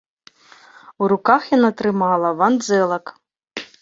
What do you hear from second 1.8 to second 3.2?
трымала вандзэлак.